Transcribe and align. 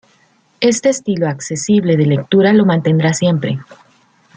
Este 0.61 0.89
estilo 0.89 1.27
accesible 1.29 1.95
de 1.95 2.07
lectura 2.07 2.53
lo 2.53 2.65
mantendrá 2.65 3.13
siempre. 3.13 3.59